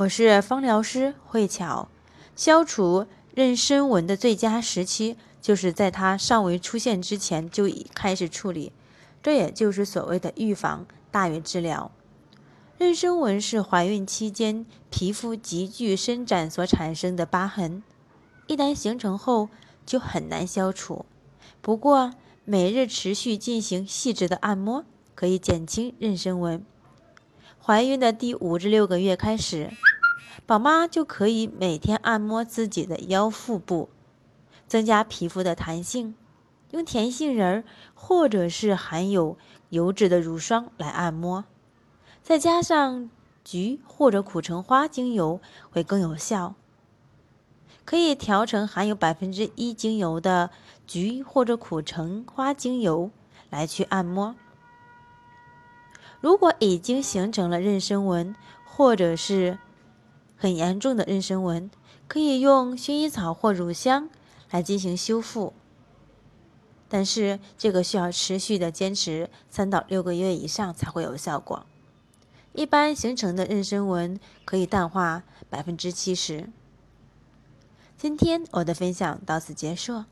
[0.00, 1.88] 我是芳疗师慧巧。
[2.34, 8.72] 消除妊娠纹的最佳时期，就是在它尚未出现之前就已开始处理，
[9.22, 11.90] 这也就是所谓的预防大于治疗。
[12.78, 17.82] 妊娠纹是怀孕期间皮肤急剧伸展所产生的疤痕，
[18.46, 19.50] 一旦形成后
[19.84, 21.04] 就很难消除。
[21.60, 22.14] 不过，
[22.46, 26.64] 每日持续进行细致的按摩，可以减轻妊娠纹。
[27.62, 29.70] 怀孕的第五至六个月开始。
[30.46, 33.88] 宝妈就可以每天按摩自己的腰腹部，
[34.66, 36.14] 增加皮肤的弹性。
[36.72, 39.36] 用甜杏仁或者是含有
[39.70, 41.44] 油脂的乳霜来按摩，
[42.22, 43.10] 再加上
[43.44, 45.40] 菊或者苦橙花精油
[45.70, 46.54] 会更有效。
[47.84, 50.50] 可以调成含有百分之一精油的
[50.86, 53.10] 菊或者苦橙花精油
[53.48, 54.36] 来去按摩。
[56.20, 59.58] 如果已经形成了妊娠纹，或者是
[60.40, 61.70] 很严重的妊娠纹，
[62.08, 64.08] 可以用薰衣草或乳香
[64.50, 65.52] 来进行修复，
[66.88, 71.66] 但是这个需要持续的坚持三到六个月以上才会有效果。
[72.54, 76.48] 一般形成的妊娠纹可以淡化百分之七十。
[77.98, 80.04] 今天我的分享到此结束。